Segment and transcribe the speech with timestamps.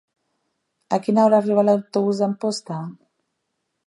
[0.97, 2.79] A quina hora arriba l'autobús d'Amposta?